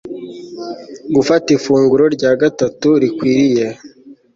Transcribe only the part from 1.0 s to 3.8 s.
gufata ifunguro rya gatatu rikwiriye